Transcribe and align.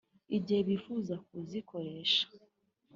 igihe 0.37 0.61
bifuza 0.69 1.15
kuzikoresha 1.25 2.25